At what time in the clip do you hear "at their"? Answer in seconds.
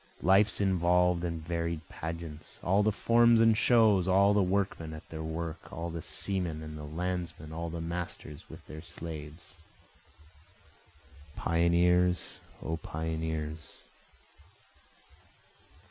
4.95-5.21